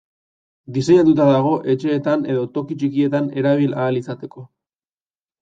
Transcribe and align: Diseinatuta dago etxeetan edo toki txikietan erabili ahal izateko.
Diseinatuta 0.77 1.27
dago 1.31 1.51
etxeetan 1.73 2.23
edo 2.37 2.47
toki 2.57 2.79
txikietan 2.81 3.29
erabili 3.43 3.79
ahal 3.85 4.03
izateko. 4.03 4.47